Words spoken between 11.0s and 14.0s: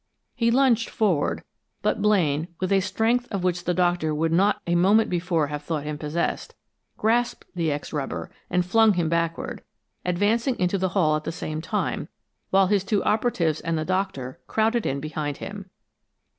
at the same time, while his two operatives and the